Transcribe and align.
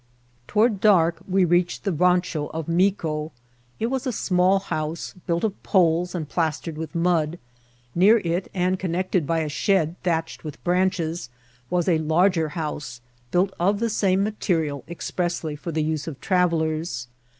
Toward 0.47 0.79
dark 0.81 1.19
we 1.27 1.45
reached 1.45 1.83
the 1.83 1.91
rancho 1.93 2.47
of 2.55 2.65
Mioo. 2.67 3.29
It 3.79 3.85
was 3.91 4.07
a 4.07 4.11
small 4.11 4.57
house, 4.57 5.13
built 5.27 5.43
of 5.43 5.61
pedes 5.61 6.15
and 6.15 6.27
plastered 6.27 6.75
with 6.75 6.95
mud. 6.95 7.37
Near 7.93 8.17
it, 8.25 8.49
and 8.51 8.79
connected 8.79 9.27
by 9.27 9.41
a 9.41 9.47
shed 9.47 9.95
thatched 10.01 10.43
with 10.43 10.63
branches, 10.63 11.29
was 11.69 11.87
a 11.87 11.99
larger 11.99 12.49
house, 12.57 13.01
built 13.29 13.53
of 13.59 13.79
the 13.79 13.91
same 13.91 14.23
mate 14.23 14.49
rial, 14.49 14.83
expressly 14.89 15.55
for 15.55 15.71
the 15.71 15.83
use 15.83 16.07
of 16.07 16.19
travellers. 16.19 17.07